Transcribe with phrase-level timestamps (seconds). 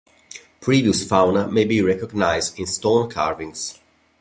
[0.61, 3.77] Previous fauna may be recognised in stone carvings.